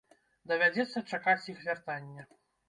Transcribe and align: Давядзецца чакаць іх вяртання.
Давядзецца 0.51 1.03
чакаць 1.11 1.49
іх 1.53 1.61
вяртання. 1.67 2.27